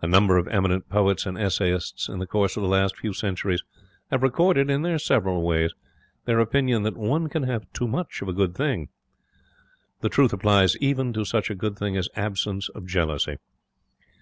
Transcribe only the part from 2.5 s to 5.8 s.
of the last few centuries, have recorded, in their several ways,